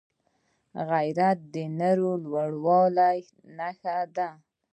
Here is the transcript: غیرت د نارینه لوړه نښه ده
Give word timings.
غیرت 0.89 1.39
د 1.53 1.55
نارینه 1.79 1.91
لوړه 2.53 3.07
نښه 3.57 3.97
ده 4.15 4.29